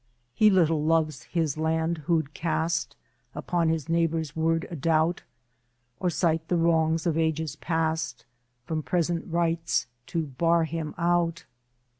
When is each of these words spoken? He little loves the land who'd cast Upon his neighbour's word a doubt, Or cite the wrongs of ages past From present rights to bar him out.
He 0.33 0.49
little 0.49 0.83
loves 0.83 1.27
the 1.31 1.53
land 1.57 1.99
who'd 2.07 2.33
cast 2.33 2.95
Upon 3.35 3.69
his 3.69 3.87
neighbour's 3.87 4.35
word 4.35 4.65
a 4.71 4.75
doubt, 4.75 5.21
Or 5.99 6.09
cite 6.09 6.47
the 6.47 6.57
wrongs 6.57 7.05
of 7.05 7.19
ages 7.19 7.55
past 7.55 8.25
From 8.65 8.81
present 8.81 9.31
rights 9.31 9.85
to 10.07 10.23
bar 10.23 10.63
him 10.63 10.95
out. 10.97 11.45